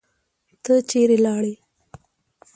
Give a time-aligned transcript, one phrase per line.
[0.63, 1.53] ته چیرې لاړې؟